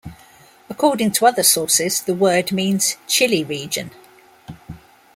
According 0.67 1.11
to 1.11 1.27
other 1.27 1.43
sources 1.43 2.01
the 2.01 2.15
word 2.15 2.51
means 2.51 2.97
'chilly 3.05 3.43
region'. 3.43 3.91